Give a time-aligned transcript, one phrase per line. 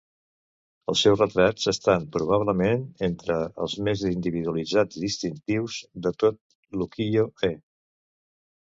[0.93, 6.45] Els seus retrats estan probablement entre els més individualitzats i distintius de tot
[6.81, 7.55] l'ukiyo-e.